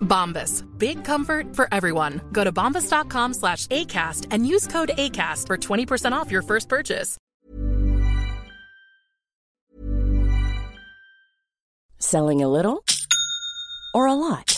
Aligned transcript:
Bombas. 0.00 0.64
Big 0.78 1.04
comfort 1.04 1.54
for 1.54 1.68
everyone. 1.70 2.20
Go 2.32 2.42
to 2.42 2.50
bombas.com 2.50 3.34
slash 3.34 3.66
ACAST 3.68 4.26
and 4.30 4.46
use 4.46 4.66
code 4.66 4.90
ACAST 4.98 5.46
for 5.46 5.56
20% 5.56 6.12
off 6.12 6.32
your 6.32 6.42
first 6.42 6.68
purchase. 6.68 7.16
Selling 11.98 12.42
a 12.42 12.48
little 12.48 12.84
or 13.92 14.06
a 14.06 14.14
lot? 14.14 14.57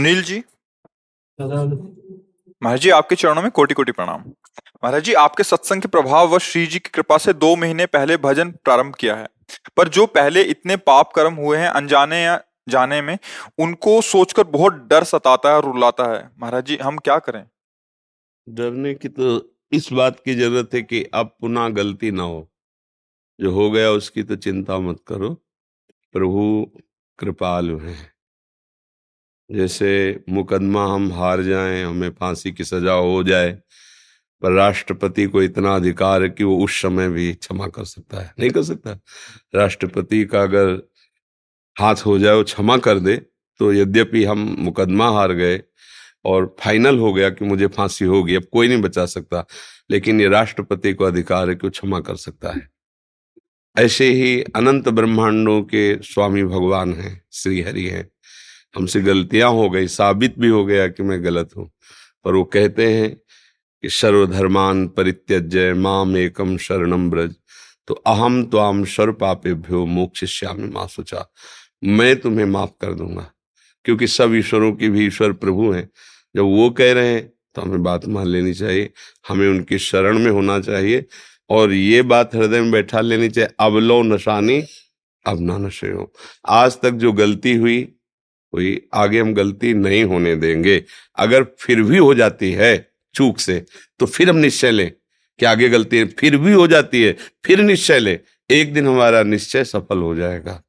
Sunil 0.00 0.22
ji 0.22 0.38
महाराज 1.38 2.80
जी 2.80 2.90
आपके 2.90 3.16
चरणों 3.16 3.42
में 3.42 3.50
कोटि 3.50 3.74
कोटि 3.74 3.92
प्रणाम। 3.92 4.20
महाराज 4.84 5.02
जी 5.04 5.14
आपके 5.14 5.42
सत्संग 5.42 5.82
के 5.82 5.88
प्रभाव 5.88 6.28
व 6.28 6.38
श्री 6.38 6.66
जी 6.66 6.78
की 6.78 6.90
कृपा 6.94 7.18
से 7.18 7.32
दो 7.32 7.54
महीने 7.56 7.86
पहले 7.86 8.16
भजन 8.16 8.50
प्रारंभ 8.64 8.94
किया 8.94 9.14
है। 9.14 9.28
पर 9.76 9.88
जो 9.88 10.06
पहले 10.06 10.42
इतने 10.42 10.76
पाप 10.76 11.12
कर्म 11.14 11.34
हुए 11.34 11.58
हैं 11.58 11.68
अनजाने 11.68 12.22
या 12.22 12.40
जाने 12.68 13.00
में 13.02 13.18
उनको 13.58 14.00
सोचकर 14.02 14.44
बहुत 14.44 14.74
डर 14.90 15.04
सताता 15.04 15.50
है 15.50 15.56
और 15.56 15.64
रुलाता 15.64 16.04
है। 16.12 16.30
महाराज 16.38 16.64
जी 16.66 16.76
हम 16.76 16.98
क्या 16.98 17.18
करें? 17.18 17.44
डरने 18.46 18.94
की 18.94 19.08
तो 19.08 19.56
इस 19.72 19.92
बात 19.92 20.20
की 20.20 20.34
ज़रूरत 20.34 20.74
है 20.74 20.82
कि 20.82 21.02
अब 21.14 21.36
पुनः 21.40 21.68
गलती 21.68 22.10
ना 22.10 22.22
हो। 22.22 22.48
जो 23.38 23.50
हो 23.50 23.70
गया 23.70 23.90
उसकी 23.90 24.22
तो 24.22 24.36
चिंता 24.36 24.78
मत 24.78 25.02
करो। 25.06 25.34
प्रभु 26.14 26.70
कृपालु 27.18 27.78
हैं। 27.78 27.98
जैसे 29.50 30.20
मुकदमा 30.28 30.84
हम 30.94 31.12
हार 31.12 31.42
जाएँ, 31.42 31.84
हमें 31.84 32.10
फांसी 32.10 32.52
की 32.52 32.64
सजा 32.64 32.92
हो 32.92 33.22
जाए, 33.24 33.50
पर 34.42 34.52
राष्ट्रपति 34.52 35.24
को 35.26 35.42
इतना 35.42 35.74
अधिकार 35.76 36.22
है 36.22 36.28
कि 36.28 36.44
वो 36.44 36.64
उस 36.64 36.80
समय 36.82 37.08
भी 37.08 37.32
क्षमा 37.34 37.66
कर 37.66 37.84
सकता 37.84 38.20
है। 38.20 38.32
नहीं 38.38 38.50
कर 38.50 38.62
सकता। 38.62 38.98
राष्ट्रपति 39.54 40.24
का 40.24 40.42
अगर 40.42 40.70
हाथ 41.76 41.96
हो 42.06 42.18
जाए, 42.18 42.34
वो 42.34 42.44
क्षमा 42.44 42.76
कर 42.76 42.98
दे 42.98 43.16
तो 43.60 43.72
यद्यपि 43.72 44.24
हम 44.24 44.56
मुकदमा 44.58 45.08
हार 45.10 45.32
गए 45.32 45.60
और 46.24 46.56
फाइनल 46.60 46.98
हो 46.98 47.12
गया 47.12 47.30
कि 47.30 47.44
मुझे 47.44 47.66
फांसी 47.66 48.04
होगी, 48.04 48.34
अब 48.34 48.44
कोई 48.52 48.68
नहीं 48.68 48.80
बचा 48.82 49.06
सकता, 49.06 49.44
लेकिन 49.90 50.20
ये 50.20 50.28
राष्ट्रपति 50.28 50.92
को 50.92 51.04
अधिकार 51.04 51.48
है 51.48 51.54
कि 51.54 51.66
वो 51.66 51.70
क्षमा 51.70 52.00
कर 52.00 52.16
सकता 52.16 52.50
है। 52.50 52.68
ऐसे 53.76 54.12
ही 54.12 54.40
अनंत 54.56 54.88
ब्रह्मांडों 54.88 55.62
के 55.62 55.94
स्वामी 56.02 56.44
भगवान 56.44 56.94
हैं 56.94 57.22
श्री 57.32 57.60
हरि 57.62 57.84
हैं। 57.84 58.08
हमसे 58.74 59.00
गलतियाँ 59.02 59.50
हो 59.50 59.68
गई, 59.70 59.86
साबित 59.88 60.38
भी 60.38 60.48
हो 60.48 60.64
गया 60.64 60.86
कि 60.88 61.02
मैं 61.02 61.22
गलत 61.24 61.50
हूँ। 61.56 61.70
पर 62.24 62.34
वो 62.34 62.44
कहते 62.44 62.92
हैं 62.92 63.14
कि 63.84 63.88
सर्वधर्मान 63.90 64.86
परित्यज्य 64.88 65.72
माम 65.74 66.16
एकम 66.16 66.56
शरणम 66.58 67.10
ब्रज। 67.10 67.34
तो 67.88 67.94
अहम 67.94 68.42
तो 68.44 68.58
आम 68.58 68.84
सर्व 68.86 69.16
मोक्ष 69.20 69.88
मोक्षिष्यामि 69.88 70.68
माँ 70.68 70.86
सोचा 70.86 71.26
मैं 71.82 72.14
तुम्हें 72.20 72.46
माफ़ 72.46 72.70
कर 72.80 72.92
दूँगा, 72.94 73.30
क्योंकि 73.84 74.06
सब 74.06 74.34
ईश्वरों 74.34 74.72
की 74.72 74.88
भी 74.88 75.06
ईश्वर 75.06 75.32
प्रभु 75.34 75.70
हैं। 75.72 75.88
जब 76.34 76.42
वो 76.42 76.68
कह 76.70 76.92
रहे 76.92 77.08
हैं 77.08 77.28
तो 77.54 77.62
हमें 77.62 77.82
बात 77.82 78.06
मान 78.06 78.26
लेनी 78.26 78.52
चाहिए, 78.54 78.90
हमें 79.28 79.48
उनकी 79.48 79.78
शरण 79.78 80.18
में 80.18 80.30
होना 80.30 80.58
चाहिए, 80.60 81.04
और 81.50 81.72
ये 81.72 82.02
बात 82.04 82.34
हृदय 82.34 82.60
में 82.60 82.70
बैठा 82.70 83.00
लेनी 83.00 83.28
चाहिए, 83.28 83.50
अब 83.60 83.76
लो 83.78 84.02
नशानी, 84.04 84.62
अब 85.24 85.40
ना 85.40 85.56
नशे 85.58 85.90
हो। 85.90 86.12
आज 86.46 86.80
तक 86.80 86.90
जो 86.92 87.12
गलती 87.14 87.54
हुई 87.54 87.80
हुई 88.54 88.80
आगे 88.94 89.20
हम 89.20 89.34
गलती 89.34 89.72
नहीं 89.74 90.04
होने 90.04 90.34
देंगे। 90.36 90.84
अगर 91.16 91.44
फिर 91.58 91.82
भी 91.82 91.98
हो 91.98 92.14
जाती 92.14 92.52
है 92.52 92.90
चूक 93.14 93.38
से 93.38 93.64
तो 93.98 94.06
फिर 94.06 94.30
हम 94.30 94.36
निश्चय 94.36 94.70
लें 94.70 94.92
कि 95.38 95.46
आगे 95.46 95.68
गलती 95.68 95.98
है, 95.98 96.04
फिर 96.06 96.36
भी 96.36 96.52
हो 96.52 96.66
जाती 96.66 97.02
है, 97.02 97.16
फिर 97.44 97.60
निश्चय 97.60 97.98
ले। 97.98 98.18
एक 98.50 98.72
दिन 98.74 98.86
हमारा 98.86 99.22
निश्चय 99.22 99.64
सफल 99.64 99.98
हो 99.98 100.14
जाएगा। 100.14 100.62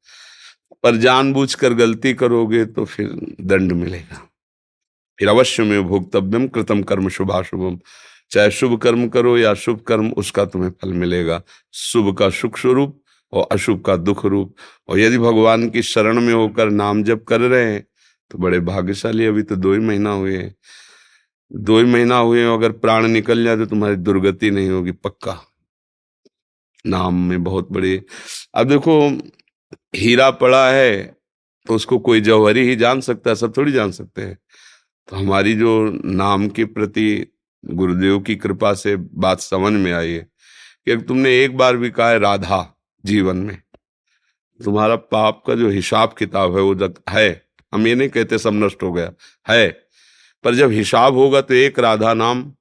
पर 0.83 0.95
जानबूझकर 0.95 1.73
गलती 1.73 2.13
करोगे 2.13 2.65
तो 2.65 2.85
फिर 2.85 3.09
दंड 3.41 3.71
मिलेगा। 3.71 4.27
फिर 5.19 5.27
अवश्य 5.27 5.63
में 5.63 5.83
भोक्तव्यम 5.83 6.47
कृतम 6.47 6.81
कर्म 6.83 7.09
शुभाशुभम। 7.09 7.79
चाहे 8.31 8.51
शुभ 8.51 8.79
कर्म 8.81 9.07
करो 9.07 9.37
या 9.37 9.53
शुभ 9.53 9.79
कर्म, 9.79 10.11
उसका 10.11 10.45
तुम्हें 10.45 10.69
फल 10.81 10.93
मिलेगा। 10.93 11.41
शुभ 11.73 12.15
का 12.17 12.29
सुख 12.29 12.57
स्वरूप 12.57 13.01
और 13.33 13.47
अशुभ 13.51 13.81
का 13.81 13.95
दुख 13.97 14.25
रूप। 14.25 14.55
और 14.89 14.99
यदि 14.99 15.17
भगवान 15.17 15.69
की 15.69 15.81
शरण 15.83 16.21
में 16.21 16.33
होकर 16.33 16.69
नाम 16.69 17.03
जप 17.03 17.23
कर 17.27 17.41
रहे 17.41 17.71
हैं 17.73 17.85
तो 18.31 18.37
बड़े 18.37 18.59
भाग्यशाली। 18.61 19.25
अभी 19.25 19.43
तो 19.43 19.55
दो 19.55 19.73
ही 19.73 19.79
महीना 19.79 20.11
हुए 20.11 20.37
हैं। 20.37 20.55
दो 21.51 21.77
ही 21.79 21.85
महीना 21.85 22.17
हुए 22.17 22.43
अगर 22.45 22.71
प्राण 22.73 23.07
निकल 23.07 23.43
जाए 23.43 23.57
तो 23.57 23.65
तुम्हारी 23.65 23.95
दुर्गति 23.97 24.51
नहीं 24.51 24.69
होगी, 24.69 24.91
पक्का। 24.91 25.39
नाम 26.85 27.15
में 27.19 27.43
बहुत 27.43 27.71
बड़ी। 27.71 28.01
अब 28.55 28.67
देखो, 28.67 29.09
हीरा 29.95 30.29
पड़ा 30.31 30.69
है 30.71 31.21
तो 31.67 31.75
उसको 31.75 31.97
कोई 31.99 32.21
जौहरी 32.21 32.61
ही 32.67 32.75
जान 32.75 33.01
सकता 33.01 33.29
है, 33.29 33.35
सब 33.35 33.55
थोड़ी 33.57 33.71
जान 33.71 33.91
सकते 33.91 34.21
हैं। 34.21 34.37
तो 35.09 35.15
हमारी 35.15 35.53
जो 35.55 36.01
नाम 36.05 36.47
के 36.49 36.65
प्रति 36.65 37.27
गुरुदेव 37.63 38.19
की 38.19 38.35
कृपा 38.35 38.73
से 38.73 38.95
बात 38.95 39.39
समझ 39.39 39.71
में 39.73 39.91
आई 39.93 40.11
है 40.11 40.27
कि 40.87 40.95
तुमने 40.97 41.37
एक 41.43 41.57
बार 41.57 41.77
भी 41.77 41.89
कहा 41.89 42.09
है, 42.09 42.19
राधा 42.19 42.61
जीवन 43.05 43.37
में। 43.37 43.61
तुम्हारा 44.65 44.95
पाप 44.95 45.43
का 45.47 45.55
जो 45.55 45.69
हिसाब 45.69 46.15
किताब 46.19 46.55
है, 46.55 46.61
वो 46.61 46.75
जब 46.75 46.93
है। 47.09 47.45
हम 47.73 47.87
ये 47.87 47.95
नहीं 47.95 48.09
कहते 48.09 48.37
सब 48.37 48.53
नष्ट 48.53 48.83
हो 48.83 48.93
गया। 48.93 49.13
है। 49.49 49.69
पर 50.43 50.55
जब 50.55 50.71
हिसाब 50.71 51.13
होगा 51.13 51.41
तो 51.41 51.53
एक 51.53 51.79
राधा 51.79 52.13
नाम, 52.13 52.53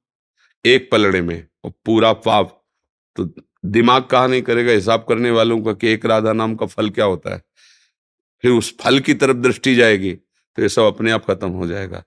एक 0.64 0.88
पलड़े 0.92 1.20
में, 1.20 1.46
और 1.64 1.72
पूरा 1.84 2.12
पाप। 2.12 2.64
तो 3.16 3.34
दिमाग 3.64 4.04
कहा 4.04 4.26
नहीं 4.26 4.42
करेगा 4.42 4.72
हिसाब 4.72 5.06
करने 5.08 5.30
वालों 5.30 5.62
का 5.62 5.72
कि 5.72 5.88
एक 5.88 6.04
राधा 6.06 6.32
नाम 6.32 6.54
का 6.54 6.66
फल 6.66 6.90
क्या 6.90 7.04
होता 7.04 7.34
है? 7.34 7.42
फिर 8.42 8.50
उस 8.50 8.76
फल 8.78 9.00
की 9.00 9.14
तरफ़ 9.14 9.36
दृष्टि 9.36 9.74
जाएगी 9.74 10.12
तो 10.56 10.62
ये 10.62 10.68
सब 10.68 10.82
अपने 10.82 11.10
आप 11.10 11.26
खत्म 11.26 11.48
हो 11.48 11.66
जाएगा। 11.66 12.04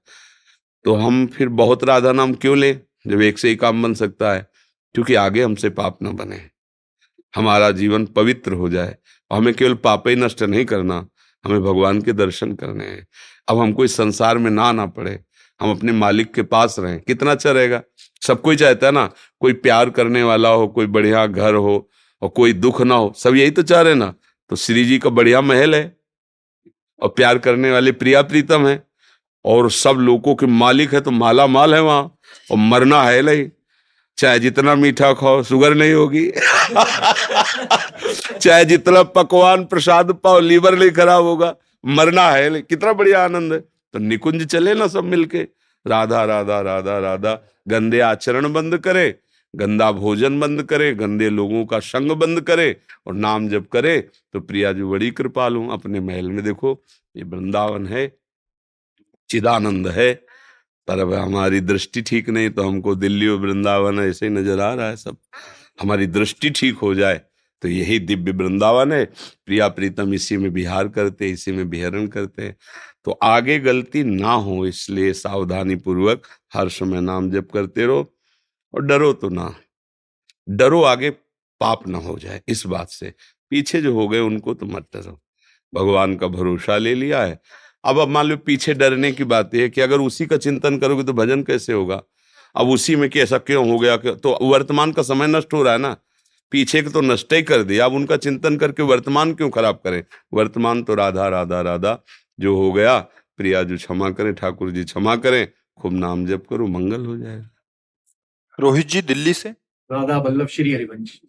तो 0.86 0.96
हम 0.96 1.28
फिर 1.28 1.50
बहुत 1.50 1.84
राधा 1.84 2.12
नाम 2.12 2.34
क्यों 2.34 2.58
लें, 2.58 2.82
जब 3.08 3.22
एक 3.22 3.40
से 3.40 3.50
ही 3.50 3.56
काम 3.56 3.84
बन 3.84 3.94
सकता 3.94 4.34
है? 4.34 4.48
क्योंकि 4.94 5.16
आगे 5.16 5.44
हमसे 5.44 5.70
पाप 5.70 6.02
ना 6.02 6.12
बने। 6.12 6.50
हमारा 7.36 7.72
जीवन 7.72 8.06
पवित्र 8.06 8.54
हो 8.54 8.70
जाए। 8.70 8.98
और 9.32 9.38
हमें 9.38 9.54
केवल 9.54 9.74
पाप 9.74 10.08
ही 10.08 10.16
नष्ट 10.16 10.44
नहीं 10.44 10.66
करना, 10.66 11.08
हमें 11.46 11.62
भगवान 11.62 12.02
के 12.02 12.14
दर्शन 12.14 12.54
करने 12.54 12.86
हैं। 12.86 13.08
अब 13.48 13.60
हमको 13.60 13.86
इस 13.86 13.98
संसार 13.98 14.38
में 14.38 14.52
ना 14.52 14.64
आना 14.64 14.86
पड़े, 14.86 15.20
हम 15.62 15.72
अपने 15.72 15.92
मालिक 15.92 16.34
के 16.34 16.42
पास 16.42 16.76
रहें। 16.80 17.00
कितना 17.00 17.32
अच्छा 17.32 17.52
रहेगा। 17.52 17.82
सब 18.22 18.42
कोई 18.42 18.56
चाहता 18.56 18.88
है 18.88 18.94
ना, 18.94 19.12
कोई 19.40 19.54
प्यार 19.54 19.90
करने 19.90 20.24
वाला 20.24 20.50
हो, 20.50 20.68
कोई 20.68 20.86
बढ़िया 20.86 21.28
घर 21.28 21.54
हो, 21.54 21.90
और 22.22 22.30
कोई 22.30 22.54
दुख 22.54 22.82
ना 22.82 22.96
हो, 22.96 23.14
सब 23.18 23.36
यही 23.36 23.52
तो 23.52 23.62
चाह 23.62 23.82
रहे 23.82 23.96
ना। 23.96 24.14
तो 24.50 24.56
श्री 24.56 24.86
जी 24.86 25.00
का 25.00 25.10
बढ़िया 25.10 25.42
महल 25.42 25.76
है। 25.76 25.98
और 27.02 27.10
प्यार 27.10 27.38
करने 27.38 27.72
वाले 27.72 27.92
प्रिया 27.92 28.22
प्रीतम 28.22 28.68
है। 28.68 28.88
और 29.46 29.72
सब 29.72 29.90
लोगों 29.90 30.36
के 30.36 30.46
मालिक 30.46 30.94
है 30.94 31.02
तो 31.02 31.12
माला 31.12 31.48
माल 31.48 31.74
है 31.74 31.82
वहाँ। 31.82 32.04
और 32.52 32.58
मरना 32.58 33.04
है 33.04 33.22
नहीं। 33.22 33.50
चाहे 34.18 34.40
जितना 34.40 34.76
मीठा 34.76 35.12
खाओ 35.14 35.42
शुगर 35.44 35.74
नहीं 35.74 35.94
होगी। 35.94 36.30
चाहे 38.40 38.66
जितना 38.66 39.04
पकवान 39.16 39.66
प्रसाद 39.66 40.12
पाओ 40.14 40.40
लीवर 40.40 40.78
नहीं 40.80 40.92
खराब 40.92 41.24
होगा। 41.24 41.56
मरना 41.84 42.30
है 42.32 42.62
कितना 42.62 42.94
बढ़िया 42.94 43.24
आनंद 43.24 43.54
है। 43.54 43.60
तो 43.60 44.00
निकुंज 44.00 44.46
चले 44.46 44.74
ना 44.74 44.88
सब 44.88 45.04
मिलके। 45.06 45.48
राधा 45.86 46.24
राधा 46.26 46.60
राधा 46.62 46.98
राधा, 47.00 47.34
गंदे 47.68 48.00
आचरण 48.00 48.52
बंद 48.54 48.78
करे, 48.78 49.16
गंदा 49.54 49.92
भोजन 49.92 50.40
बंद 50.40 50.64
करे, 50.64 50.94
गंदे 50.96 51.30
लोगों 51.30 51.66
का 51.66 51.80
संग 51.80 52.12
बंद 52.12 52.42
करे 52.42 52.76
और 53.08 53.14
नाम 53.14 53.48
जब 53.50 53.68
करे 53.68 53.98
तो 54.34 54.40
प्रिया 54.40 54.72
जी 54.74 54.84
बड़ी 54.84 55.10
कृपालु 55.12 55.68
अपने 55.70 56.00
महल 56.00 56.32
में 56.32 56.44
देखो, 56.44 56.80
ये 57.16 57.24
वृंदावन 57.24 57.88
है, 57.88 58.08
चिदानंद 59.30 59.88
है। 59.88 60.14
पर 60.88 61.00
अब 61.00 61.14
हमारी 61.14 61.60
दृष्टि 61.62 62.02
ठीक 62.02 62.30
नहीं 62.30 62.50
तो 62.50 62.64
हमको 62.64 62.96
दिल्ली 62.96 63.28
और 63.28 63.38
वृंदावन 63.40 64.00
ऐसे 64.00 64.26
ही 64.26 64.32
नज़र 64.32 64.60
आ 64.60 64.74
रहा 64.74 64.88
है 64.88 64.96
सब। 64.98 65.18
हमारी 65.82 66.08
दृष्टि 66.08 66.50
ठीक 66.52 66.78
हो 66.78 66.94
जाए 66.96 67.22
तो 67.62 67.68
यही 67.68 68.00
दिव्य 68.00 68.32
वृंदावन 68.34 68.92
है। 68.92 69.04
प्रिया 69.46 69.68
प्रीतम 69.70 70.14
इसी 70.14 70.38
में 70.38 70.52
बिहार 70.54 70.88
करते, 70.90 71.30
इसी 71.30 71.52
में 71.52 71.70
बिहरण 71.70 72.08
करते 72.08 72.44
हैं। 72.44 72.56
तो 73.06 73.12
आगे 73.24 73.58
गलती 73.60 74.04
ना 74.04 74.32
हो, 74.32 74.66
इसलिए 74.66 75.14
सावधानी 75.14 75.76
पूर्वक 75.78 76.28
हर 76.54 76.70
समय 76.70 77.02
नाम 77.02 77.30
जप 77.32 77.48
करते 77.54 77.86
रहो 77.86 78.14
और 78.74 78.82
डरो 78.82 79.12
तो 79.14 79.30
ना। 79.30 79.54
डरो 80.48 80.82
आगे 80.84 81.10
पाप 81.10 81.88
ना 81.88 81.98
हो 82.00 82.18
जाए, 82.20 82.42
इस 82.48 82.66
बात 82.66 82.90
से। 82.90 83.14
पीछे 83.52 83.82
जो 83.82 83.94
हो 83.94 84.08
गए, 84.08 84.20
उनको 84.20 84.54
तो 84.54 84.66
मत 84.66 84.88
डरो। 84.96 85.20
भगवान 85.74 86.16
का 86.16 86.28
भरोसा 86.30 86.78
ले 86.78 86.94
लिया 86.96 87.24
है। 87.24 87.40
अब 87.86 88.00
अब 88.00 88.08
मान 88.08 88.26
लो 88.26 88.38
पीछे 88.38 88.74
डरने 88.74 89.12
की 89.12 89.24
बात 89.26 89.54
है 89.56 89.70
कि 89.70 89.82
अगर 89.82 90.00
उसी 90.00 90.26
का 90.26 90.38
चिंतन 90.38 90.78
करोगे 90.78 91.04
तो 91.04 91.14
भजन 91.14 91.44
कैसे 91.44 91.74
होगा? 91.74 92.02
अब 92.56 92.70
उसी 92.70 92.96
में 92.96 93.10
कि 93.10 93.20
ऐसा 93.20 93.38
क्यों 93.40 93.70
हो 93.70 93.80
गया 93.80 93.98
तो 93.98 94.38
वर्तमान 94.44 94.92
का 94.92 95.02
समय 95.04 95.28
नष्ट 95.28 95.54
हो 95.54 95.62
रहा 95.64 95.74
है 95.74 95.80
ना? 95.80 95.96
पीछे 96.52 96.82
को 96.82 96.90
तो 96.90 97.02
नष्ट 97.02 97.34
ही 97.34 97.42
कर 97.44 97.64
दिया। 97.64 97.86
अब 97.86 97.94
उनका 97.94 98.18
चिंतन 98.18 98.58
करके 98.58 98.84
वर्तमान 98.84 99.34
क्यों 99.34 99.50
खराब 99.50 99.80
करें? 99.84 100.04
वर्तमान 100.34 100.84
तो 100.84 100.96
राधा 100.96 101.28
राधा 101.28 101.62
राधा 101.62 101.98
जो 102.40 102.56
हो 102.56 102.72
गया 102.74 102.98
प्रिया 103.40 103.64
जो 103.64 103.78
क्षमा 103.78 104.10
करें 104.10 104.34
ठाकुर 104.34 104.72
जी 104.72 104.84
क्षमा 104.84 105.16
करें 105.16 105.48
खूब 105.78 105.94
नाम 105.94 106.26
जप 106.26 106.46
करो 106.50 106.68
मंगल 106.68 107.06
हो 107.06 107.18
जाएगा। 107.18 107.50
रोहित 108.60 108.88
जी 108.88 109.02
दिल्ली 109.04 109.34
से? 109.34 109.50
राधा 109.90 110.18
वल्लभ 110.20 110.48
श्री 110.48 110.74
हरिवंश 110.74 111.20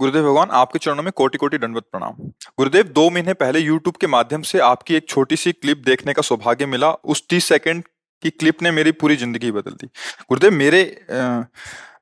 गुरुदेव 0.00 0.22
भगवान, 0.22 0.48
आपके 0.50 0.78
चरणों 0.78 1.02
में 1.02 1.12
कोटि 1.12 1.38
कोटि 1.38 1.58
दंडवत 1.58 1.84
प्रणाम। 1.92 2.12
गुरुदेव, 2.58 2.84
दो 2.84 3.08
महीने 3.10 3.32
पहले 3.34 3.58
यूट्यूब 3.60 3.96
के 3.96 4.06
माध्यम 4.08 4.42
से 4.42 4.58
आपकी 4.60 4.94
एक 4.94 5.08
छोटी 5.08 5.36
सी 5.36 5.52
क्लिप 5.52 5.82
देखने 5.86 6.12
का 6.12 6.22
सौभाग्य 6.22 6.66
मिला। 6.66 6.90
उस 6.90 7.22
तीस 7.30 7.44
सेकंड 7.44 7.84
की 8.22 8.30
क्लिप 8.30 8.62
ने 8.62 8.70
मेरी 8.70 8.92
पूरी 8.92 9.16
ज़िंदगी 9.16 9.50
बदल 9.50 9.70
दी। 9.72 9.86
गुरुदेव, 9.86 10.52
मेरे 10.52 10.82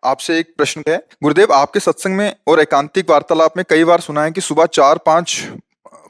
आपसे 0.05 0.39
एक 0.39 0.55
प्रश्न 0.57 0.83
है। 0.89 0.97
गुरुदेव, 1.23 1.53
आपके 1.53 1.81
सत्संग 1.81 2.17
में 2.17 2.35
और 2.49 2.61
एकांतिक 2.61 3.11
वार्तालाप 3.11 3.57
में 3.57 3.65
कई 3.71 3.85
बार 3.85 4.01
सुना 4.01 4.25
है 4.25 4.31
कि 4.31 4.41
सुबह 4.41 4.67
चार 4.73 4.99
पाँच 5.07 5.43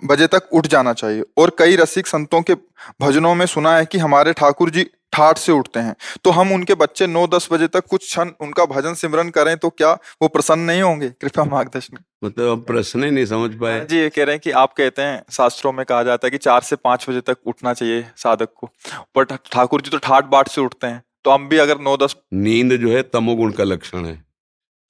बजे 0.05 0.27
तक 0.27 0.49
उठ 0.53 0.67
जाना 0.67 0.93
चाहिए 0.93 1.23
और 1.39 1.55
कई 1.59 1.77
रसिक 1.77 2.07
संतों 2.07 2.43
के 2.43 2.55
भजनों 3.01 3.35
में 3.35 3.47
सुना 3.47 3.77
है 3.77 3.87
कि 3.87 3.99
हमारे 3.99 4.33
ठाकुर 4.33 4.71
जी 4.71 4.87
ठाठ 5.13 5.39
से 5.39 5.53
उठते 5.53 5.81
हैं। 5.81 5.95
तो 6.25 6.31
हम 6.31 6.53
उनके 6.53 6.75
बच्चे 6.75 7.07
नौ 7.07 7.27
दस 7.27 7.49
बजे 7.53 7.69
तक 7.69 7.87
कुछ 7.87 8.05
क्षण 8.05 8.31
उनका 8.41 8.65
भजन 8.67 8.95
सिमरन 8.95 9.31
करें 9.31 9.57
तो 9.57 9.71
क्या 9.71 9.93
वो 10.23 10.29
प्रसन्न 10.29 10.61
नहीं 10.63 10.83
होंगे? 10.83 11.09
कृपया 11.11 11.45
मार्गदर्शन 11.47 11.99
मतलब 12.25 12.65
प्रश्न 12.65 13.05
ही 13.05 13.11
नहीं 13.11 13.27
समझ 13.27 13.51
पाए। 13.55 13.85
जी 13.87 13.99
ये 13.99 14.09
कह 14.09 14.25
रहे 14.25 14.35
हैं 14.35 14.41
कि 14.41 14.51
आप 14.53 14.73
कहते 14.73 15.03
हैं 15.03 15.23
शास्त्रों 15.33 15.73
में 15.73 15.85
कहा 15.87 16.03
जाता 16.03 16.27
है 16.27 16.31
कि 16.31 16.39
चार 16.39 16.61
से 16.61 16.77
पाँच 16.77 17.09
बजे 17.09 17.21
तक 17.21 17.39
उठना 17.47 17.75
चाहिए 17.75 18.05
साधक 18.17 18.53
को। 18.55 18.71
पर 19.15 19.25
ठाकुर 19.53 19.81
जी 19.81 19.91
तो 19.91 19.99
ठाट 19.99 20.25
बाट 20.27 20.49
से 20.49 20.61
उठते 20.61 20.87
हैं। 20.87 21.03
तो 21.25 21.31
हम 21.31 21.49
भी 21.49 21.59
अगर 21.59 21.81
नौ 21.81 21.97
दस 21.97 22.17
नींद 22.33 22.77
जो 22.77 22.91
है 22.91 23.03
तमोगुण 23.05 23.53
का 23.53 23.65
लक्षण 23.65 24.05
है 24.07 24.23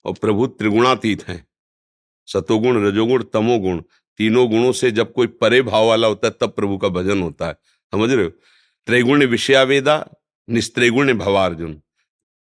और 0.05 0.12
प्रभु 0.12 0.46
त्रिगुणातीत 0.49 1.26
है। 1.28 1.44
सतोगुण 2.28 2.84
रजोगुण 2.87 3.23
तमोगुण 3.32 3.81
तीनों 4.20 4.49
गुणों 4.50 4.73
से 4.73 4.90
जब 4.90 5.12
कोई 5.12 5.26
परे 5.26 5.61
भाव 5.62 5.87
वाला 5.87 6.08
होता 6.08 6.28
है 6.28 6.34
तब 6.40 6.52
प्रभु 6.52 6.76
का 6.78 6.88
भजन 6.90 7.23
होता 7.23 7.46
है। 7.46 7.52
समझ 7.93 8.11
रहे 8.11 8.25
हो? 8.25 8.31
त्रिगुण 8.88 9.25
विषयावेदा 9.26 9.97
निस्त्रिगुण 10.49 11.12
भवार्जुन 11.18 11.80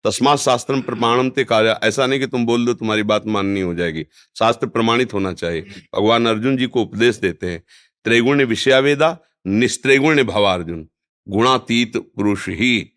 तस्मात 0.06 0.38
शास्त्र 0.38 0.82
प्रमाणम 0.82 1.30
ते 1.30 1.44
कार्य 1.44 1.80
ऐसा 1.84 2.06
नहीं 2.06 2.20
कि 2.20 2.28
तुम 2.28 2.46
बोल 2.46 2.66
दो 2.66 2.74
तुम्हारी 2.74 3.04
बात 3.04 3.28
माननी 3.28 3.62
हो 3.62 3.74
जाएगी। 3.75 4.06
शास्त्र 4.36 4.68
प्रमाणित 4.68 5.14
होना 5.14 5.34
चाहिए। 5.34 5.62
भगवान 5.96 6.25
अर्जुन 6.25 6.58
जी 6.58 6.68
को 6.68 6.82
उपदेश 6.82 7.16
देते 7.16 7.52
हैं 7.52 7.64
त्रैगुण 8.04 8.44
विषयावेदा 8.44 9.18
निस्त्रिगुण 9.48 10.24
भवार्जुन 10.24 10.88
गुणातीत 11.28 11.98
पुरुष 11.98 12.48
ही 12.50 12.92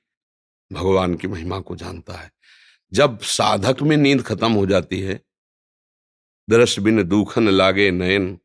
भगवान 0.73 1.15
की 1.15 1.29
महिमा 1.29 1.61
को 1.61 1.77
जानता 1.77 2.13
है। 2.13 2.31
जब 2.93 3.19
साधक 3.21 3.83
में 3.83 3.97
नींद 3.97 4.23
खत्म 4.23 4.53
हो 4.53 4.67
जाती 4.67 5.01
है 5.01 5.21
दृश्य 6.51 6.83
बिन 6.83 7.03
दुखन 7.05 7.49
लागे 7.49 7.91
नयन 7.91 8.39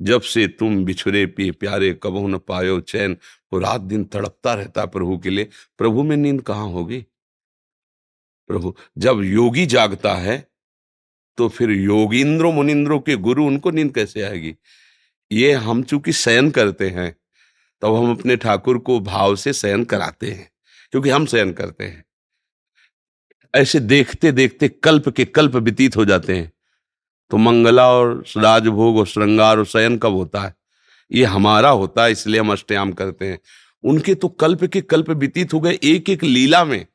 जब 0.00 0.20
से 0.22 0.46
तुम 0.48 0.84
बिछुरे 0.84 1.24
पी 1.26 1.50
प्यारे 1.50 1.92
कबो 2.02 2.26
न 2.28 2.38
पायो 2.38 2.78
चैन, 2.82 3.16
वो 3.52 3.58
रात 3.58 3.80
दिन 3.80 4.04
तड़पता 4.04 4.54
रहता 4.54 4.84
प्रभु 4.86 5.18
के 5.18 5.30
लिए। 5.30 5.48
प्रभु 5.78 6.02
में 6.02 6.16
नींद 6.16 6.42
कहाँ 6.42 6.66
होगी? 6.68 7.04
प्रभु, 8.50 8.74
जब 8.98 9.22
योगी 9.24 9.66
जागता 9.66 10.14
है 10.14 10.46
तो 11.38 11.48
फिर 11.48 11.70
योगिंद्रो 11.70 12.50
मुनिंद्रो 12.52 12.98
के 12.98 13.16
गुरु, 13.16 13.44
उनको 13.46 13.70
नींद 13.70 13.94
कैसे 13.94 14.22
आएगी? 14.22 14.54
ये 15.30 15.52
हम 15.52 15.82
चूँकि 15.82 16.12
शयन 16.12 16.50
करते 16.50 16.88
हैं, 16.88 17.10
तब 17.12 17.86
तो 17.86 17.94
हम 17.94 18.10
अपने 18.10 18.36
ठाकुर 18.36 18.78
को 18.78 18.98
भाव 19.00 19.36
से 19.36 19.52
शयन 19.52 19.84
कराते 19.84 20.30
हैं, 20.30 20.50
क्योंकि 20.92 21.10
हम 21.10 21.26
शयन 21.26 21.52
करते 21.52 21.84
हैं। 21.84 22.04
ऐसे 23.54 23.80
देखते 23.80 24.32
देखते 24.32 24.68
कल्प 24.68 25.08
के 25.08 25.24
कल्प 25.24 25.56
व्यतीत 25.56 25.96
हो 25.96 26.04
जाते 26.04 26.36
हैं। 26.36 26.50
तो 27.30 27.36
मंगला 27.36 27.88
और 27.92 28.24
राजभोग 28.36 28.98
और 28.98 29.06
श्रृंगार 29.06 29.58
और 29.58 29.66
शयन 29.66 29.98
कब 29.98 30.12
होता 30.12 30.40
है? 30.40 30.54
ये 31.12 31.24
हमारा 31.24 31.70
होता 31.70 32.04
है, 32.04 32.12
इसलिए 32.12 32.40
हम 32.40 32.52
अष्टयाम 32.52 32.92
करते 32.92 33.26
हैं। 33.26 33.38
उनके 33.84 34.14
तो 34.14 34.28
कल्प 34.28 34.64
के 34.64 34.80
कल्प 34.80 35.10
व्यतीत 35.10 35.54
हो 35.54 35.60
गए 35.60 35.78
एक 35.84 36.08
एक 36.10 36.24
लीला 36.24 36.64
में। 36.64 36.86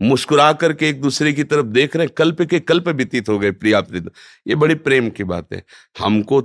मुस्कुरा 0.00 0.52
करके 0.52 0.88
एक 0.88 1.00
दूसरे 1.00 1.32
की 1.32 1.44
तरफ़ 1.44 1.66
देख 1.66 1.96
रहे 1.96 2.06
कल्प 2.06 2.42
के 2.42 2.60
कल्प 2.60 2.88
व्यतीत 2.88 3.28
हो 3.28 3.38
गए, 3.38 3.50
प्रिया 3.50 3.80
प्रीत। 3.80 4.10
ये 4.46 4.54
बड़ी 4.54 4.74
प्रेम 4.74 5.10
की 5.10 5.24
बात 5.24 5.52
है। 5.52 5.62
हमको 5.98 6.40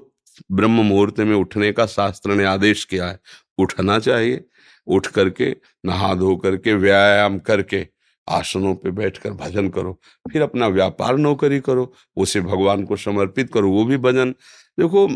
ब्रह्म 0.52 0.84
मुहूर्त 0.84 1.20
में 1.20 1.36
उठने 1.36 1.72
का 1.72 1.86
शास्त्र 1.86 2.32
ने 2.32 2.46
आदेश 2.46 2.84
किया 2.86 3.06
है, 3.06 3.20
उठना 3.58 4.00
चाहिए। 4.00 4.44
उठ 4.88 5.08
करके, 5.08 5.56
नहा 5.86 6.14
धो 6.14 6.36
करके, 6.36 6.74
व्यायाम 6.74 7.38
करके 7.40 7.88
आसनों 8.30 8.76
पे 8.76 8.92
बैठकर 8.92 9.32
भजन 9.32 9.70
करो, 9.70 10.00
फिर 10.34 10.42
अपना 10.42 10.68
व्यापार, 10.68 11.18
नौकरी 11.18 11.60
करो, 11.60 11.94
उसे 12.18 12.42
भगवान 12.42 12.86
को 12.86 12.96
समर्पित 12.96 13.54
करो, 13.54 13.72
वो 13.72 13.86
भी 13.86 13.98
भजन। 13.98 14.32
देखो, 14.80 15.08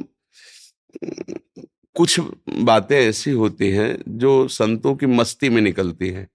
कुछ 1.96 2.20
बातें 2.50 3.10
ऐसी 3.10 3.32
होती 3.32 3.72
हैं 3.72 4.04
जो 4.08 4.48
संतों 4.48 4.96
की 4.96 5.06
मस्ती 5.06 5.50
में 5.50 5.62
निकलती 5.62 6.10
हैं। 6.10 6.30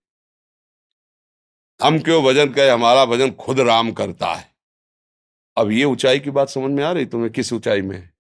हम 1.82 1.98
क्यों 1.98 2.24
भजन 2.24 2.48
कहे? 2.50 2.68
हमारा 2.68 3.04
भजन 3.04 3.30
खुद 3.30 3.60
राम 3.60 3.92
करता 3.92 4.34
है। 4.34 4.54
अब 5.56 5.70
ये 5.70 5.84
ऊंचाई 5.84 6.18
की 6.18 6.30
बात 6.30 6.48
समझ 6.48 6.70
में 6.70 6.84
आ 6.84 6.92
रही 6.92 7.06
तुम्हें? 7.06 7.30
किस 7.30 7.52
ऊंचाई 7.52 7.82
में? 7.82 8.10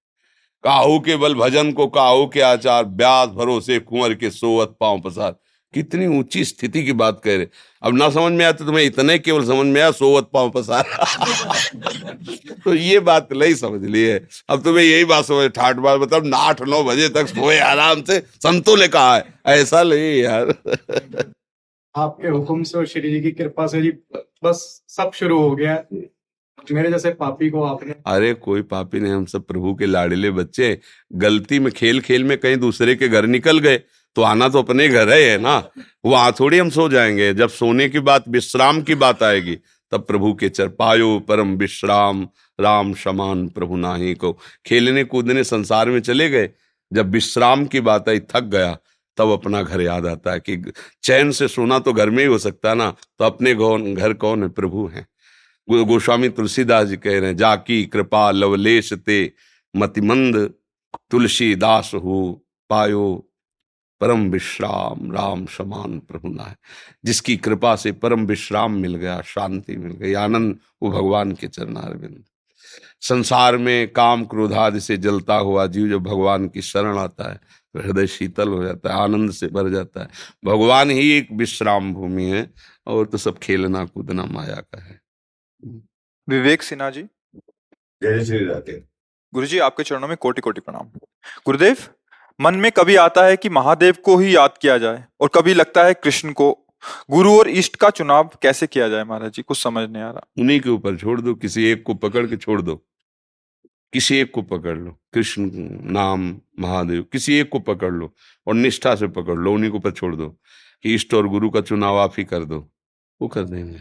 काहू 0.64 1.00
के 1.00 1.16
बल 1.16 1.34
भजन 1.34 1.72
को, 1.72 1.86
काहू 1.86 2.26
के 2.26 2.40
आचार, 2.40 2.84
ब्यास 2.84 3.28
भरोसे, 3.28 3.78
कुंवर 3.78 4.14
के 4.14 4.30
सोवत 4.30 4.76
पाँव 4.80 5.00
पसार। 5.00 5.36
कितनी 5.74 6.06
ऊँची 6.18 6.44
स्थिति 6.44 6.82
की 6.84 6.92
बात 6.94 7.20
कह 7.24 7.36
रहे 7.36 7.46
अब 7.82 7.96
ना 7.96 8.08
समझ 8.10 8.32
में 8.32 8.44
आया 8.44 8.52
तो 8.52 8.64
तुम्हें 8.64 8.84
इतने 8.84 9.18
केवल 9.18 9.44
समझ 9.46 9.66
में 9.66 9.80
आया 9.80 9.90
सोवत 9.92 10.28
पाँव 10.32 10.50
पसार। 10.50 10.84
तो 12.64 12.74
ये 12.74 13.00
बात 13.02 13.32
नहीं 13.32 13.54
समझ 13.56 13.84
ली 13.84 14.02
है। 14.02 14.18
अब 14.48 14.62
तुम्हें 14.64 14.84
यही 14.84 15.04
बात 15.04 15.24
समझ 15.24 15.50
ठाठ 15.52 15.76
बात 15.78 16.00
मतलब 16.00 16.34
आठ 16.34 16.62
नौ 16.64 16.82
बजे 16.84 17.08
तक 17.10 17.28
सोए 17.28 17.58
आराम 17.60 18.02
से 18.02 18.18
संतों 18.38 18.76
ने 18.76 18.88
कहा 18.88 19.16
है 19.16 19.24
ऐसा 19.52 19.82
नहीं 19.84 20.14
यार। 20.14 20.54
आपके 21.94 22.28
हुक्म 22.28 22.62
से 22.62 22.78
और 22.78 22.86
श्री 22.86 23.10
जी 23.10 23.20
की 23.20 23.30
कृपा 23.32 23.66
से 23.66 23.82
जी 23.82 23.92
बस 24.44 24.60
सब 24.88 25.10
शुरू 25.14 25.40
हो 25.40 25.54
गया। 25.56 25.82
मेरे 26.72 26.90
जैसे 26.90 27.10
पापी 27.14 27.48
को 27.50 27.62
आपने 27.62 27.94
अरे 28.06 28.32
कोई 28.34 28.62
पापी 28.64 29.00
नहीं 29.00 29.12
हम 29.12 29.24
सब 29.26 29.44
प्रभु 29.46 29.74
के 29.74 29.86
लाडले 29.86 30.30
बच्चे 30.30 30.78
गलती 31.14 31.58
में 31.58 31.72
खेल 31.72 32.00
खेल 32.00 32.24
में 32.24 32.36
कहीं 32.38 32.56
दूसरे 32.56 32.94
के 32.94 33.08
घर 33.08 33.26
निकल 33.26 33.58
गए। 33.58 33.80
तो 34.14 34.22
आना 34.22 34.48
तो 34.48 34.58
अपने 34.58 34.88
घर 34.88 35.08
है 35.08 35.38
ना? 35.38 35.68
वहाँ 36.04 36.32
थोड़ी 36.32 36.58
हम 36.58 36.70
सो 36.70 36.88
जाएँगे। 36.88 37.34
जब 37.34 37.48
सोने 37.48 37.88
की 37.88 37.98
बात, 37.98 38.24
विश्राम 38.28 38.82
की 38.82 38.94
बात 38.94 39.22
आएगी, 39.22 39.58
तब 39.90 40.04
प्रभु 40.04 40.34
के 40.34 40.48
चर 40.48 40.68
पायो, 40.68 41.18
परम 41.18 41.56
विश्राम, 41.56 42.28
राम 42.60 42.94
समान 42.94 43.48
प्रभु 43.48 43.76
नाही 43.76 44.14
को। 44.14 44.38
खेलने 44.66 45.04
कूदने 45.04 45.44
संसार 45.44 45.90
में 45.90 46.00
चले 46.00 46.28
गए। 46.30 46.50
जब 46.92 47.10
विश्राम 47.10 47.66
की 47.66 47.80
बात 47.80 48.08
आई, 48.08 48.20
थक 48.20 48.40
गया, 48.40 48.78
तब 49.16 49.30
अपना 49.30 49.62
घर 49.62 49.80
याद 49.80 50.06
आता 50.06 50.32
है 50.32 50.40
कि 50.40 50.72
चैन 51.02 51.30
से 51.30 51.48
सोना 51.48 51.78
तो 51.78 51.92
घर 51.92 52.10
में 52.10 52.18
ही 52.18 52.24
हो 52.24 52.38
सकता 52.38 52.74
ना? 52.74 52.90
तो 53.18 53.24
अपने 53.24 53.54
घर 53.94 54.12
कौन 54.12 54.42
है? 54.42 54.48
प्रभु 54.48 54.86
हैं। 54.86 55.06
गोस्वामी 55.70 56.28
तुलसीदास 56.28 56.88
जी 56.88 56.96
कह 56.96 57.18
रहे 57.18 57.26
हैं, 57.26 57.36
जाकी 57.36 57.84
कृपा 57.84 58.30
लवलेश 58.30 58.92
ते, 58.92 59.32
मतिमंद 59.76 60.54
तुलसीदास 61.10 61.90
हो, 61.94 62.44
पायो 62.70 63.30
परम 64.00 64.30
विश्राम 64.30 65.12
राम 65.12 65.46
समान 65.46 65.98
प्रभु 65.98 66.28
ना 66.28 66.42
है 66.42 66.56
जिसकी 67.04 67.36
कृपा 67.36 67.76
से 67.76 67.92
परम 67.92 68.26
विश्राम 68.26 68.72
मिल 68.72 68.96
गया 68.96 69.20
शांति 69.20 69.76
मिल 69.76 69.92
गई 69.92 70.14
आनंद 70.14 70.58
वो 70.82 70.90
भगवान 70.90 71.32
के 71.32 71.48
चरणारविंद 71.48 72.24
संसार 73.00 73.56
में 73.56 73.92
काम 73.92 74.24
क्रोधादि 74.24 74.80
से 74.80 74.96
जलता 74.96 75.34
हुआ 75.34 75.66
जीव 75.66 75.88
जब 75.88 76.02
भगवान 76.02 76.48
की 76.48 76.62
शरण 76.62 76.98
आता 76.98 77.32
है 77.32 77.40
तो 77.74 77.80
हृदय 77.80 78.06
शीतल 78.06 78.48
हो 78.48 78.64
जाता 78.64 78.94
है 78.94 79.00
आनंद 79.00 79.30
से 79.30 79.46
भर 79.46 79.70
जाता 79.70 80.00
है। 80.00 80.08
भगवान 80.44 80.90
ही 80.90 81.10
एक 81.10 81.28
विश्राम 81.32 81.94
भूमि 81.94 82.24
है 82.24 82.50
और 82.86 83.06
तो 83.06 83.18
सब 83.18 83.38
खेलना 83.38 83.84
कूदना 83.84 84.24
माया 84.24 84.54
का 84.54 84.84
है। 84.84 85.00
विवेक 86.28 86.62
सिन्हा 86.62 86.90
जी। 86.90 87.02
जय 88.02 88.24
श्री 88.24 88.44
राधे। 88.44 88.84
गुरु 89.34 89.46
जी 89.46 89.58
आपके 89.58 89.82
चरणों 89.82 90.08
में 90.08 90.16
कोटि 90.16 90.40
कोटि 90.40 90.60
प्रणाम। 90.60 90.86
गुरुदेव? 91.46 91.76
मन 92.40 92.54
में 92.54 92.72
कभी 92.72 92.96
आता 92.96 93.24
है 93.24 93.36
कि 93.36 93.48
महादेव 93.48 93.96
को 94.04 94.16
ही 94.16 94.36
याद 94.36 94.54
किया 94.62 94.78
जाए 94.78 95.04
और 95.20 95.30
कभी 95.34 95.54
लगता 95.54 95.84
है 95.84 95.94
कृष्ण 95.94 96.32
को। 96.32 96.66
गुरु 97.10 97.38
और 97.38 97.48
इष्ट 97.48 97.76
का 97.76 97.90
चुनाव 97.90 98.30
कैसे 98.42 98.66
किया 98.66 98.88
जाए 98.88 99.04
महाराज 99.04 99.32
जी? 99.32 99.42
कुछ 99.42 99.58
समझ 99.58 99.90
नहीं 99.90 100.02
आ 100.02 100.10
रहा। 100.10 100.26
उन्हीं 100.38 100.60
के 100.60 100.70
ऊपर 100.70 100.96
छोड़ 100.96 101.20
दो, 101.20 101.34
किसी 101.34 101.64
एक 101.64 101.82
को 101.82 101.94
पकड़ 101.94 102.26
के 102.26 102.36
छोड़ 102.36 102.62
दो। 102.62 102.86
किसी 103.92 104.16
एक 104.16 104.30
को 104.30 104.42
पकड़ 104.42 104.78
लो। 104.78 104.98
कृष्ण 105.12 105.50
नाम 105.92 106.40
महादेव, 106.60 107.02
किसी 107.02 107.34
एक 107.34 107.48
को 107.48 107.58
पकड़ 107.58 107.92
लो 107.92 108.14
और 108.46 108.54
निष्ठा 108.54 108.94
से 108.94 109.06
पकड़ 109.06 109.34
लो, 109.34 109.54
उन्हीं 109.54 109.70
के 109.70 109.76
ऊपर 109.76 109.90
छोड़ 109.90 110.16
दो 110.16 110.28
कि 110.82 110.94
इष्ट 110.94 111.14
और 111.14 111.28
गुरु 111.28 111.50
का 111.50 111.60
चुनाव 111.60 111.98
आप 111.98 112.12
ही 112.18 112.24
कर 112.24 112.44
दो। 112.44 112.68
वो 113.22 113.28
कर 113.28 113.44
देंगे। 113.44 113.80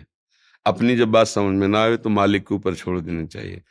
अपनी 0.65 0.95
जब 0.95 1.11
बात 1.11 1.27
समझ 1.27 1.55
में 1.55 1.67
ना 1.67 1.83
आए 1.83 1.97
तो 1.97 2.09
मालिक 2.09 2.47
के 2.47 2.55
ऊपर 2.55 2.75
छोड़ 2.75 2.99
देनी 2.99 3.27
चाहिए। 3.27 3.61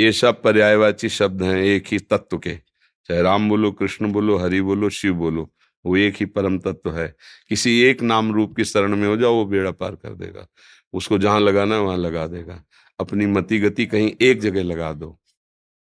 ये 0.00 0.12
सब 0.12 0.42
पर्यायवाची 0.42 1.08
शब्द 1.08 1.42
हैं, 1.42 1.56
एक 1.56 1.84
ही 1.86 1.98
तत्व 1.98 2.38
के। 2.38 2.69
चाहे 3.10 3.22
राम 3.22 3.48
बोलो, 3.48 3.72
कृष्ण 3.72 4.12
बोलो, 4.12 4.36
हरि 4.36 4.60
बोलो, 4.60 4.90
शिव 4.90 5.14
बोलो, 5.14 5.50
वो 5.86 5.96
एक 5.96 6.14
ही 6.14 6.26
परम 6.26 6.58
तत्व 6.58 6.90
है। 6.90 7.16
किसी 7.48 7.80
एक 7.80 8.02
नाम 8.02 8.32
रूप 8.32 8.56
की 8.56 8.64
शरण 8.64 8.96
में 8.96 9.08
हो 9.08 9.16
जाओ, 9.16 9.34
वो 9.34 9.44
बेड़ा 9.44 9.70
पार 9.70 9.94
कर 9.94 10.14
देगा। 10.14 10.46
उसको 10.92 11.18
जहाँ 11.18 11.40
लगाना 11.40 11.74
है, 11.74 11.80
वहाँ 11.80 11.98
लगा 11.98 12.26
देगा। 12.26 12.64
अपनी 13.00 13.26
मति 13.26 13.58
गति 13.58 13.86
कहीं 13.86 14.12
एक 14.20 14.40
जगह 14.40 14.62
लगा 14.62 14.92
दो। 14.92 15.20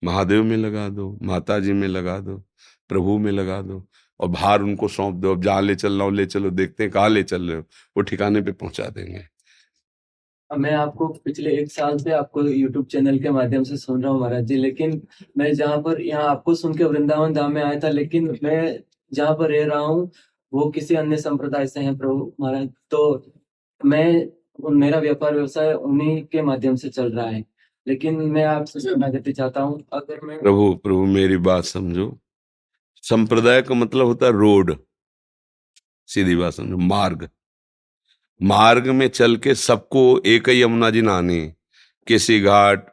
महादेव 0.03 0.43
में 0.43 0.57
लगा 0.57 0.89
दो 0.89 1.19
माता 1.24 1.59
जी 1.59 1.74
में 1.74 1.88
लगा 1.88 2.19
दो, 2.19 2.38
प्रभु 2.89 3.17
में 3.17 3.31
लगा 3.31 3.62
दो, 3.62 3.88
और 4.19 4.27
भार 4.27 4.62
उनको 4.62 4.88
सौंप 4.88 5.15
दो। 5.15 5.31
अब 5.31 5.43
जहाँ 5.43 5.62
ले 5.62 5.75
चल 5.75 5.93
रहा 5.93 6.03
हो, 6.03 6.09
ले 6.09 6.25
चलो, 6.25 6.50
देखते 6.50 6.83
हैं 6.83 6.91
कहाँ 6.91 7.09
ले 7.09 7.24
चल 7.24 7.43
रहे 7.43 7.57
हो। 7.57 7.62
वो 7.98 8.01
ठिकाने 8.01 8.41
पे 8.41 8.51
पहुँचा 8.51 8.83
देंगे। 8.83 9.38
मैं 10.51 10.72
आपको 10.74 11.08
पिछले 11.25 11.51
एक 11.58 11.72
साल 11.72 11.98
से 11.98 12.12
आपको 12.12 12.44
यूट्यूब 12.44 12.86
चैनल 12.86 13.18
के 13.20 13.29
माध्यम 13.32 13.63
से 13.63 13.77
सुन 13.77 14.01
रहा 14.03 14.12
हूँ 14.12 14.20
महाराज 14.22 14.46
जी, 14.46 14.56
लेकिन 14.56 15.01
मैं 15.38 15.53
जहाँ 15.53 15.77
पर, 15.82 16.01
यहाँ 16.01 16.24
आपको 16.29 16.56
सुन 16.56 16.74
के 16.77 16.84
वृंदावन 16.84 17.34
धाम 17.34 17.51
में 17.53 17.62
आया 17.63 17.79
था, 17.79 17.89
लेकिन 17.89 18.38
मैं 18.44 18.79
जहाँ 19.12 19.36
पर 19.36 19.51
रह 19.51 19.65
रहा 19.65 19.79
हूँ, 19.79 20.10
वो 20.53 20.70
किसी 20.72 20.96
अन्य 20.96 21.18
संप्रदाय 21.18 21.68
से 21.68 21.79
है 21.79 21.96
प्रभु 21.98 22.32
महाराज। 22.41 22.70
तो 22.91 23.32
मैं 23.82 24.27
मेरा 24.72 25.00
व्यापार 25.00 25.34
व्यवसाय 25.34 25.74
उन्हीं 25.74 26.24
के 26.24 26.41
माध्यम 26.41 26.75
से 26.75 26.89
चल 26.89 27.12
रहा 27.12 27.27
है। 27.27 27.44
लेकिन 27.88 28.15
मैं 28.22 28.44
आपसे 28.46 28.79
शरणागति 28.79 29.32
चाहता 29.34 29.62
हूँ, 29.62 29.84
अगर 29.94 30.25
मैं 30.25 30.39
प्रभु 30.39 30.74
प्रभु 30.84 31.06
मेरी 31.08 31.38
बात 31.39 31.63
समझो। 31.65 32.18
संप्रदाय 33.03 33.62
का 33.62 33.75
मतलब 33.75 34.06
होता 34.06 34.25
है 34.25 34.32
रोड। 34.32 34.75
सीधी 36.10 36.36
बात 36.36 36.53
समझो, 36.53 36.77
मार्ग। 36.77 37.29
मार्ग 38.41 38.88
में 38.89 39.08
चल 39.10 39.36
के 39.38 39.53
सबको 39.55 40.01
एक 40.27 40.50
ही 40.50 40.62
यमुना 40.62 40.89
जी 40.89 41.01
नहानी 41.01 41.39
किसी 42.08 42.39
घाट 42.41 42.86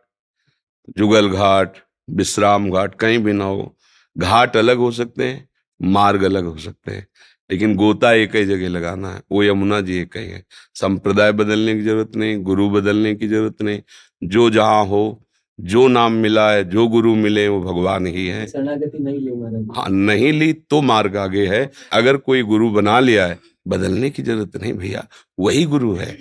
जुगल 0.98 1.28
घाट 1.28 1.76
विश्राम 2.08 2.70
घाट 2.70 2.94
कहीं 2.94 3.18
भी 3.18 3.32
ना 3.32 3.44
हो। 3.44 3.74
घाट 4.16 4.56
अलग 4.56 4.78
हो 4.78 4.90
सकते 4.92 5.24
हैं 5.24 5.48
मार्ग 5.80 6.22
अलग 6.22 6.44
हो 6.44 6.56
सकते 6.58 6.92
हैं 6.92 7.06
लेकिन 7.50 7.74
गोता 7.76 8.12
एक 8.14 8.34
ही 8.36 8.44
जगह 8.44 8.68
लगाना 8.68 9.10
है। 9.10 9.20
वो 9.32 9.42
यमुना 9.44 9.80
जी 9.80 9.98
एक 9.98 10.16
ही 10.16 10.26
है। 10.26 10.42
संप्रदाय 10.74 11.32
बदलने 11.32 11.74
की 11.74 11.82
ज़रूरत 11.82 12.16
नहीं 12.16 12.42
गुरु 12.42 12.68
बदलने 12.70 13.14
की 13.14 13.28
ज़रूरत 13.28 13.62
नहीं। 13.62 13.80
जो 14.24 14.48
जहाँ 14.50 14.84
हो 14.86 15.22
जो 15.58 15.86
नाम 15.88 16.12
मिला 16.14 16.50
है 16.52 16.64
जो 16.70 16.86
गुरु 16.88 17.14
मिले 17.16 17.46
वो 17.48 17.60
भगवान 17.62 18.06
ही 18.06 18.26
है। 18.26 18.46
शरणागति 18.46 18.98
नहीं 18.98 19.18
ली 19.18 19.66
हाँ 19.76 19.88
नहीं 19.90 20.32
ली 20.32 20.52
तो 20.52 20.80
मार्ग 20.82 21.16
आगे 21.16 21.46
है। 21.46 21.70
अगर 21.92 22.16
कोई 22.18 22.42
गुरु 22.44 22.70
बना 22.70 22.98
लिया 23.00 23.26
है 23.26 23.38
बदलने 23.66 24.10
की 24.10 24.22
ज़रूरत 24.22 24.56
नहीं 24.56 24.72
भैया 24.74 25.06
वही 25.38 25.64
गुरु 25.66 25.94
है। 25.94 26.16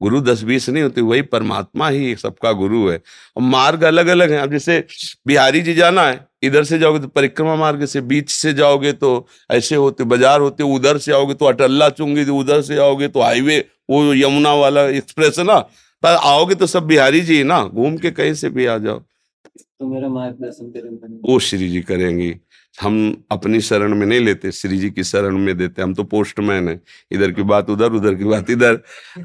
गुरु 0.00 0.20
दस 0.20 0.42
बीस 0.42 0.68
नहीं 0.68 0.82
होते 0.82 1.00
वही 1.00 1.22
परमात्मा 1.24 1.88
ही 1.88 2.14
सबका 2.16 2.52
गुरु 2.54 2.88
है। 2.88 3.00
और 3.36 3.42
मार्ग 3.44 3.82
अलग 3.84 4.06
अलग 4.06 4.32
है। 4.32 4.38
अब 4.38 4.50
जैसे 4.52 4.78
बिहारी 5.26 5.60
जी 5.60 5.74
जाना 5.74 6.02
है 6.02 6.26
इधर 6.42 6.64
से 6.64 6.78
जाओगे 6.78 6.98
तो 6.98 7.08
परिक्रमा 7.08 7.56
मार्ग 7.56 7.84
से 7.86 8.00
बीच 8.02 8.30
से 8.30 8.52
जाओगे 8.54 8.92
तो 8.94 9.10
ऐसे 9.50 9.76
होते 9.76 10.04
बाज़ार 10.04 10.40
होते 10.40 10.62
उधर 10.64 10.98
से 10.98 11.12
आओगे 11.12 11.34
तो 11.34 11.46
अटल्ला 11.46 11.88
चुंगी 11.90 12.24
तो 12.24 12.36
उधर 12.36 12.62
से 12.62 12.78
आओगे 12.78 13.08
तो 13.08 13.22
हाईवे 13.22 13.58
वो 13.90 14.02
यमुना 14.14 14.52
वाला 14.54 14.86
एक्सप्रेस 14.90 15.38
है 15.38 15.44
ना 15.44 15.58
पर 16.02 16.16
आओगे 16.24 16.54
तो 16.54 16.66
सब 16.68 16.86
बिहारी 16.86 17.20
जी 17.22 17.42
ना 17.44 17.62
घूम 17.64 17.96
के 17.96 18.10
कहीं 18.10 18.34
से 18.34 18.48
भी 18.50 18.66
आ 18.66 18.76
जाओ। 18.78 18.98
तो 18.98 19.86
मेरा 19.86 20.08
मार्गदर्शन 20.08 20.70
करेंगे। 20.70 21.18
वो 21.24 21.38
श्री 21.38 21.68
जी 21.68 21.80
करेंगी। 21.82 22.30
हम 22.74 23.24
अपनी 23.30 23.60
शरण 23.60 23.94
में 23.94 24.06
नहीं 24.06 24.20
लेते, 24.20 24.52
श्री 24.52 24.78
जी 24.78 24.90
की 24.90 25.04
शरण 25.04 25.38
में 25.38 25.56
देते, 25.56 25.82
हम 25.82 25.94
तो 25.94 26.04
पोस्टमैन 26.04 26.68
है। 26.68 26.80
इधर 27.12 27.32
की 27.32 27.42
बात 27.42 27.70
उधर 27.70 27.92
उधर 27.92 28.14
की 28.14 28.24
बात 28.24 28.50
इधर। 28.50 28.80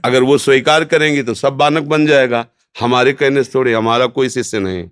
अगर 0.05 0.23
वो 0.23 0.37
स्वीकार 0.37 0.85
करेंगी 0.85 1.23
तो 1.23 1.33
सब 1.33 1.53
बानक 1.53 1.83
बन 1.83 2.05
जाएगा। 2.05 2.45
हमारे 2.75 3.13
कहने 3.13 3.43
से 3.43 3.51
थोड़े, 3.55 3.73
हमारा 3.73 4.05
कोई 4.07 4.29
शिष्य 4.29 4.59
नहीं 4.59 4.89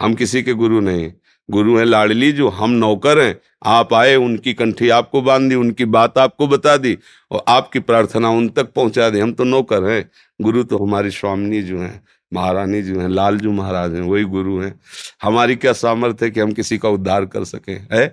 हम 0.00 0.14
किसी 0.14 0.42
के 0.42 0.52
गुरु 0.52 0.80
नहीं 0.80 1.12
गुरु 1.50 1.76
हैं 1.78 1.84
लाडली 1.84 2.30
जो 2.32 2.48
हम 2.48 2.70
नौकर 2.70 3.18
हैं। 3.18 3.38
आप 3.64 3.92
आए, 3.94 4.14
उनकी 4.16 4.54
कंठी 4.54 4.88
आपको 4.88 5.22
बाँध 5.22 5.48
दी 5.48 5.54
उनकी 5.54 5.84
बात 5.84 6.18
आपको 6.18 6.46
बता 6.46 6.76
दी 6.76 6.96
और 7.30 7.44
आपकी 7.48 7.80
प्रार्थना 7.80 8.30
उन 8.30 8.48
तक 8.48 8.72
पहुँचा 8.72 9.08
दी। 9.10 9.20
हम 9.20 9.32
तो 9.32 9.44
नौकर 9.44 9.84
हैं। 9.84 10.10
गुरु 10.42 10.62
तो 10.64 10.78
हमारी 10.78 11.10
स्वामिनी 11.10 11.62
जो 11.62 11.78
हैं, 11.78 12.02
महारानी 12.32 12.82
जो 12.82 13.00
हैं, 13.00 13.08
लालजू 13.08 13.52
महाराज 13.52 13.94
हैं, 13.94 14.02
वही 14.02 14.24
गुरु 14.24 14.58
हैं। 14.60 14.80
हमारी 15.20 15.56
क्या 15.56 15.72
सामर्थ्य 15.74 16.24
है 16.24 16.30
कि 16.30 16.40
हम 16.40 16.52
किसी 16.52 16.78
का 16.78 16.88
उद्धार 16.88 17.26
कर 17.26 17.44
सके 17.44 17.72
है? 17.72 18.04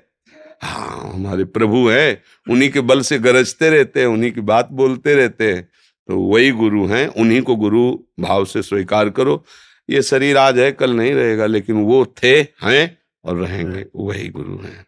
हाँ 0.64 1.12
हमारे 1.14 1.44
प्रभु 1.46 1.88
हैं 1.90 2.24
उन्हीं 2.48 2.70
के 2.72 2.82
बल 2.82 3.02
से 3.02 3.20
गरजते 3.20 3.70
रहते 3.70 4.00
हैं 4.00 4.08
उन्हीं 4.08 4.32
की 4.32 4.42
बात 4.44 4.70
बोलते 4.72 5.16
रहते 5.16 5.52
हैं 5.54 5.64
तो 6.10 6.20
वही 6.20 6.52
गुरु 6.54 6.86
हैं 6.88 7.08
उन्हीं 7.08 7.42
को 7.42 7.56
गुरु 7.56 7.92
भाव 8.20 8.46
से 8.46 8.62
स्वीकार 8.62 9.10
करो। 9.10 9.44
ये 9.90 10.02
शरीर 10.02 10.38
आज 10.38 10.60
है 10.60 10.72
कल 10.72 10.96
नहीं 10.96 11.14
रहेगा 11.14 11.46
लेकिन 11.46 11.84
वो 11.86 12.06
थे 12.24 12.36
हैं 12.64 12.98
और 13.26 13.38
रहेंगे 13.38 13.86
वही 13.96 14.28
गुरु 14.30 14.58
हैं। 14.58 14.86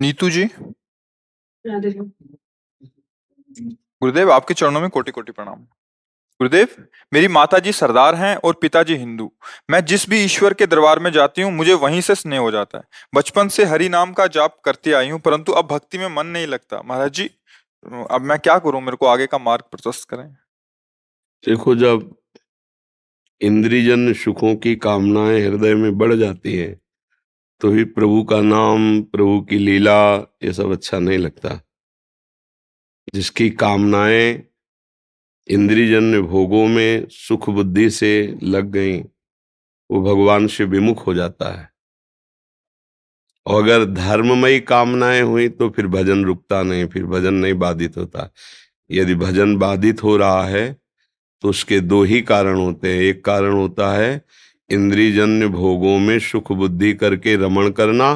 नीतू 0.00 0.30
जी? 0.30 0.44
गुरुदेव 4.02 4.32
आपके 4.32 4.54
चरणों 4.54 4.80
में 4.80 4.88
कोटि 4.90 5.10
कोटि 5.10 5.32
प्रणाम। 5.32 5.66
गुरुदेव, 6.42 6.68
मेरी 7.12 7.28
माताजी 7.28 7.72
सरदार 7.72 8.14
हैं 8.14 8.34
और 8.36 8.54
पिताजी 8.60 8.94
हिंदू। 8.96 9.30
मैं 9.70 9.84
जिस 9.84 10.08
भी 10.10 10.22
ईश्वर 10.24 10.54
के 10.54 10.66
दरबार 10.66 10.98
में 10.98 11.10
जाती 11.12 11.42
हूँ, 11.42 11.52
मुझे 11.52 11.74
वहीं 11.74 12.00
से 12.00 12.14
स्नेह 12.14 12.40
हो 12.40 12.50
जाता 12.50 12.78
है। 12.78 12.84
बचपन 13.14 13.48
से 13.48 13.64
हरि 13.64 13.88
नाम 13.88 14.12
का 14.12 14.26
जाप 14.28 14.56
करती 14.64 14.92
आई 14.92 15.10
हूँ, 15.10 15.20
परंतु 15.20 15.52
अब 15.52 15.66
भक्ति 15.66 15.98
में 15.98 16.08
मन 16.08 16.26
नहीं 16.28 16.46
लगता। 16.46 16.82
महाराज 16.82 17.12
जी, 17.12 17.30
अब 18.10 18.20
मैं 18.22 18.38
क्या 18.38 18.58
करूँ? 18.58 18.80
मेरे 18.80 18.96
को 18.96 19.06
आगे 19.06 19.26
का 19.26 19.38
मार्ग 19.40 19.64
प्रशस्त 19.70 20.08
करें। 20.08 20.28
देखो, 21.44 21.74
जब 21.76 22.14
इंद्रिजन 23.40 24.12
सुखों 24.14 24.54
की 24.56 24.74
कामनाएँ 24.76 25.40
हृदय 25.40 25.74
में 25.74 25.98
बढ़ 25.98 26.14
जाती 26.14 26.56
हैं 26.56 26.80
तो 27.60 27.70
ही 27.70 27.84
प्रभु 27.86 28.22
का 28.24 28.40
नाम, 28.40 29.02
प्रभु 29.02 29.40
की 29.40 29.58
लीला, 29.58 30.14
ये 30.44 30.52
सब 30.52 30.72
अच्छा 30.72 30.98
नहीं 30.98 31.18
लगता। 31.18 31.60
जिसकी 33.14 33.50
कामनाएँ 33.50 34.32
इंद्रिजन्य 35.48 36.20
भोगों 36.22 36.66
में 36.66 37.06
सुख 37.10 37.48
बुद्धि 37.50 37.88
से 37.90 38.38
लग 38.42 38.70
गई। 38.70 38.98
वो 39.90 40.02
भगवान 40.02 40.46
से 40.46 40.64
विमुख 40.64 41.06
हो 41.06 41.14
जाता 41.14 41.50
है। 41.50 41.70
और 43.46 43.62
अगर 43.62 43.84
धर्ममयी 43.84 44.60
कामनाएँ 44.60 45.22
हुई 45.22 45.48
तो 45.48 45.68
फिर 45.70 45.86
भजन 45.86 46.24
रुकता 46.24 46.62
नहीं, 46.62 46.86
फिर 46.86 47.04
भजन 47.04 47.34
नहीं 47.34 47.54
बाधित 47.54 47.96
होता। 47.96 48.30
यदि 48.90 49.14
भजन 49.14 49.56
बाधित 49.56 50.02
हो 50.02 50.16
रहा 50.16 50.44
है 50.44 50.76
तो 51.42 51.48
उसके 51.48 51.80
दो 51.80 52.02
ही 52.02 52.20
कारण 52.22 52.56
होते 52.56 52.92
हैं। 52.94 53.02
एक 53.02 53.24
कारण 53.24 53.52
होता 53.52 53.92
है, 53.92 54.24
इंद्रियजन्य 54.70 55.46
भोगों 55.48 55.98
में 55.98 56.18
सुख 56.18 56.52
बुद्धि 56.52 56.92
करके 56.94 57.34
रमण 57.36 57.70
करना, 57.70 58.10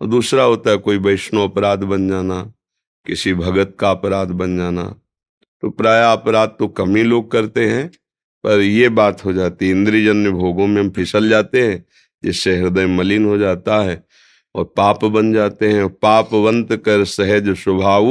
और 0.00 0.06
दूसरा 0.08 0.42
होता 0.42 0.70
है 0.70 0.76
कोई 0.76 0.98
वैष्णव 0.98 1.42
अपराध 1.42 1.82
बन 1.84 2.08
जाना, 2.08 2.42
किसी 3.06 3.34
भगत 3.34 3.76
का 3.80 3.90
अपराध 3.90 4.30
बन 4.32 4.56
जाना। 4.56 4.94
तो 5.64 5.68
प्राय 5.70 6.02
अपराध 6.04 6.48
तो 6.58 6.66
कम 6.68 6.96
ही 6.96 7.02
लोग 7.02 7.30
करते 7.32 7.64
हैं, 7.66 7.86
पर 8.44 8.60
ये 8.60 8.88
बात 8.90 9.24
हो 9.24 9.32
जाती 9.32 9.66
है, 9.66 9.72
इंद्रियजन्य 9.72 10.30
भोगों 10.30 10.66
में 10.66 10.80
हम 10.80 10.88
फिसल 10.90 11.28
जाते 11.28 11.60
हैं, 11.62 11.84
जिससे 12.22 12.56
हृदय 12.56 12.86
मलिन 12.86 13.24
हो 13.24 13.36
जाता 13.38 13.80
है 13.82 14.02
और 14.54 14.64
पाप 14.76 15.04
बन 15.04 15.32
जाते 15.32 15.68
हैं। 15.68 15.88
पापवंत 15.88 16.72
कर 16.84 17.04
सहज 17.04 17.48
स्वभाव, 17.54 18.08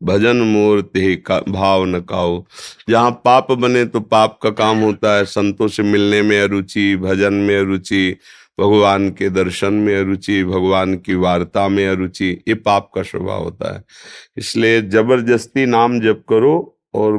भजन 0.00 0.36
मूर्ति 0.36 1.14
का, 1.16 1.38
भाव 1.40 1.84
न 1.84 2.00
काओ 2.00 2.42
जहाँ 2.88 3.10
पाप 3.24 3.52
बने 3.52 3.84
तो 3.84 4.00
पाप 4.00 4.38
का 4.42 4.50
काम 4.52 4.78
होता 4.78 5.14
है, 5.16 5.24
संतों 5.24 5.68
से 5.68 5.82
मिलने 5.82 6.22
में 6.22 6.40
अरुचि, 6.40 6.96
भजन 6.96 7.34
में 7.34 7.56
अरुचि, 7.58 8.16
भगवान 8.58 9.08
के 9.10 9.28
दर्शन 9.30 9.74
में 9.74 9.94
अरुचि, 9.96 10.42
भगवान 10.44 10.96
की 10.96 11.14
वार्ता 11.16 11.68
में 11.68 11.86
अरुचि, 11.88 12.30
ये 12.48 12.54
पाप 12.56 12.90
का 12.94 13.02
स्वभाव 13.02 13.44
होता 13.44 13.74
है। 13.74 13.84
इसलिए 14.36 14.82
ज़बरदस्ती 14.82 15.66
नाम 15.66 16.00
जप 16.00 16.24
करो 16.28 16.74
और 16.98 17.18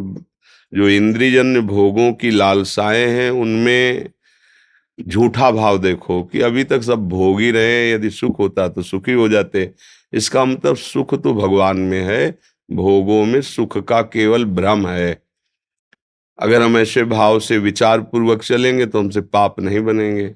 जो 0.74 0.90
इंद्रियजन्य 0.90 1.62
भोगों 1.62 2.12
की 2.14 2.32
लालसाएँ 2.32 3.06
हैं, 3.08 3.30
उनमें 3.32 4.10
झूठा 5.00 5.50
भाव 5.52 5.78
देखो 5.78 6.22
कि 6.24 6.42
अभी 6.42 6.64
तक 6.64 6.82
सब 6.82 7.08
भोग 7.10 7.40
ही 7.42 7.52
रहे 7.52 7.92
यदि 7.92 8.10
सुख 8.10 8.40
होता 8.40 8.68
तो 8.68 8.82
सुखी 8.82 9.14
हो 9.14 9.28
जाते। 9.30 9.72
इसका 10.14 10.46
मतलब 10.46 10.76
सुख 10.76 11.14
तो 11.24 11.34
भगवान 11.34 11.78
में 11.80 12.02
है, 12.02 12.30
भोगों 12.70 13.24
में 13.26 13.42
सुख 13.42 13.78
का 13.88 14.02
केवल 14.02 14.46
भ्रम 14.46 14.88
है। 14.88 15.22
अगर 16.40 16.62
हम 16.62 16.78
ऐसे 16.78 17.04
भाव 17.04 17.40
से 17.40 17.58
विचार 17.58 18.02
पूर्वक 18.02 18.44
चलेंगे 18.44 18.86
तो 18.86 19.00
हमसे 19.00 19.22
पाप 19.22 19.60
नहीं 19.60 19.80
बनेंगे। 19.80 20.28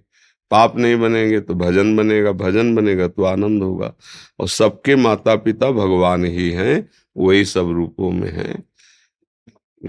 पाप 0.51 0.77
नहीं 0.77 0.95
बनेंगे 0.99 1.39
तो 1.39 1.53
भजन 1.55 1.95
बनेगा 1.95 2.31
भजन 2.31 2.73
बनेगा 2.75 3.07
तो 3.07 3.23
आनंद 3.23 3.63
होगा। 3.63 3.93
और 4.39 4.47
सबके 4.47 4.95
माता 4.95 5.35
पिता 5.35 5.71
भगवान 5.71 6.25
ही 6.25 6.49
हैं 6.51 6.89
वही 7.15 7.45
सब 7.45 7.71
रूपों 7.71 8.11
में 8.11 8.31
हैं। 8.31 8.63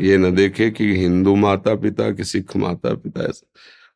ये 0.00 0.16
न 0.16 0.34
देखे 0.34 0.70
कि 0.70 0.96
हिंदू 0.96 1.34
माता 1.36 1.74
पिता 1.74 2.10
कि 2.10 2.24
सिख 2.24 2.56
माता 2.56 2.94
पिता 2.94 3.22
ऐसा 3.22 3.46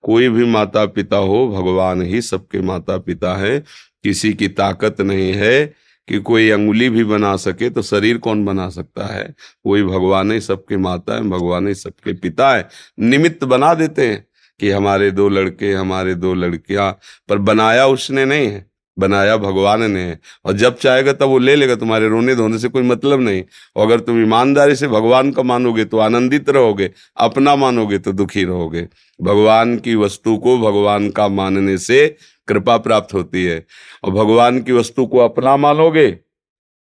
कोई 0.02 0.28
भी 0.28 0.45
माता 0.45 0.87
पिता 0.87 1.17
हो, 1.17 1.49
भगवान 1.49 2.02
ही 2.02 2.23
सबके 2.23 2.61
माता 2.61 2.99
पिता 2.99 3.35
है। 3.35 3.64
किसी 4.02 4.35
की 4.35 4.49
ताकत 4.49 5.00
नहीं 5.00 5.33
है 5.33 5.75
कि 6.09 6.19
कोई 6.19 6.50
अंगुली 6.50 6.90
भी 6.90 7.05
बना 7.05 7.37
सके 7.37 7.71
तो 7.71 7.83
शरीर 7.83 8.19
कौन 8.19 8.45
बना 8.45 8.69
सकता 8.69 9.07
है? 9.07 9.35
वही 9.67 9.83
भगवान 9.83 10.33
ही 10.33 10.40
सबके 10.40 10.76
माता 10.76 11.14
है, 11.14 11.22
भगवान 11.22 11.68
ही 11.68 11.75
सबके 11.75 12.12
पिता 12.12 12.57
है। 12.57 12.68
निमित्त 13.01 13.44
बना 13.44 13.75
देते 13.75 14.07
हैं 14.07 14.27
कि 14.61 14.70
हमारे 14.70 15.11
दो 15.11 15.29
लड़के, 15.29 15.72
हमारे 15.72 16.14
दो 16.14 16.35
लड़कियाँ, 16.35 16.99
पर 17.29 17.38
बनाया 17.38 17.87
उसने 17.87 18.25
नहीं 18.25 18.46
है। 18.46 18.67
बनाया 18.98 19.37
भगवान 19.37 19.82
ने। 19.90 20.16
और 20.44 20.52
जब 20.52 20.76
चाहेगा 20.76 21.12
तब 21.12 21.22
वो 21.22 21.38
ले 21.38 21.54
लेगा 21.56 21.74
तुम्हारे 21.74 22.08
रोने 22.08 22.34
धोने 22.34 22.58
से 22.58 22.68
कोई 22.68 22.82
मतलब 22.82 23.20
नहीं। 23.20 23.42
और 23.76 23.87
अगर 23.87 24.00
तुम 24.00 24.22
ईमानदारी 24.22 24.76
से 24.76 24.88
भगवान 24.88 25.30
का 25.32 25.42
मानोगे 25.42 25.84
तो 25.84 25.98
आनंदित 25.98 26.50
रहोगे, 26.50 26.90
अपना 27.16 27.56
मानोगे 27.56 27.98
तो 27.98 28.12
दुखी 28.12 28.44
रहोगे। 28.44 28.87
भगवान 29.20 29.76
की 29.78 29.94
वस्तु 29.94 30.37
को 30.37 30.58
भगवान 30.58 31.11
का 31.11 31.28
मानने 31.28 31.78
से 31.78 32.06
कृपा 32.48 32.76
प्राप्त 32.76 33.14
होती 33.14 33.44
है। 33.44 33.64
और 34.04 34.11
भगवान 34.12 34.61
की 34.62 34.72
वस्तु 34.72 35.06
को 35.06 35.18
अपना 35.18 35.56
मानोगे 35.56 36.11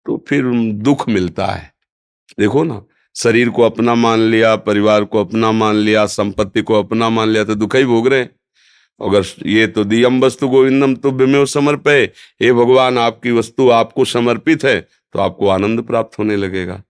तो 0.06 0.24
फिर 0.28 0.44
दुख 0.74 1.10
मिलता 1.10 1.46
है। 1.46 1.72
देखो 2.40 2.64
ना, 2.64 2.82
शरीर 3.16 3.50
को 3.50 3.64
अपना 3.64 3.96
मान 3.96 4.20
लिया, 4.20 4.56
परिवार 4.56 5.04
को 5.04 5.20
अपना 5.22 5.52
मान 5.52 5.76
लिया, 5.76 6.06
संपत्ति 6.06 6.62
को 6.62 6.74
अपना 6.74 7.10
मान 7.10 7.30
लिया 7.30 7.44
तो 7.44 7.56
दुख 7.56 7.76
ही 7.76 7.86
भोग 7.86 8.08
रहे 8.08 8.20
हैं। 8.20 8.30
अगर 9.02 9.26
ये 9.46 9.68
तो 9.68 9.84
दियम 9.84 10.20
वस्तु 10.22 10.48
गोविंदम 10.48 10.96
तुभ्य 10.96 11.26
में 11.26 11.46
समर्पय 11.46 12.04
हे 12.42 12.54
भगवान, 12.54 12.98
आपकी 12.98 13.32
वस्तु 13.32 13.70
आपको 13.72 14.06
समर्पित 14.06 14.64
है 14.66 14.80
तो 14.82 15.20
आपको 15.20 15.48
आनंद 15.50 15.82
प्राप्त 15.82 16.20
होने 16.20 16.36
लगेगा। 16.36 16.82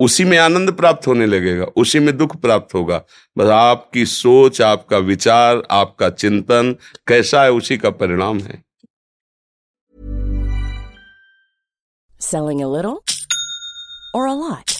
उसी 0.00 0.24
में 0.24 0.36
आनंद 0.38 0.72
प्राप्त 0.72 1.06
होने 1.06 1.26
लगेगा, 1.26 1.64
उसी 1.76 1.98
में 1.98 2.16
दुख 2.16 2.36
प्राप्त 2.36 2.74
होगा। 2.74 3.02
बस 3.38 3.50
आपकी 3.50 4.04
सोच, 4.06 4.60
आपका 4.62 4.98
विचार, 4.98 5.62
आपका 5.70 6.10
चिंतन 6.10 6.74
कैसा 7.08 7.42
है, 7.42 7.52
उसी 7.52 7.76
का 7.76 7.90
परिणाम 7.92 8.40
है। 8.40 8.62
Selling 12.20 12.62
a 12.62 12.66
little 12.68 12.98
or 14.14 14.26
a 14.26 14.34
lot? 14.34 14.79